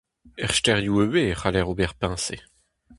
[0.43, 2.37] Er stêrioù ivez e c'haller ober peñse.